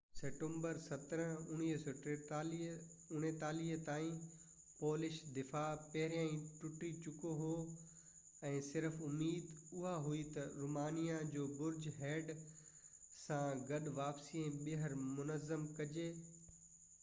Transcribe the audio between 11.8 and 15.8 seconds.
head سان گڏ واپسي ۽ ٻيهر منظم